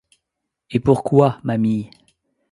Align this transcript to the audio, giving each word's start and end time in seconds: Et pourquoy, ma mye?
Et 0.71 0.79
pourquoy, 0.79 1.35
ma 1.43 1.59
mye? 1.59 1.91